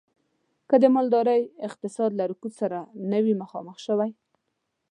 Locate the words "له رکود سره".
2.19-2.79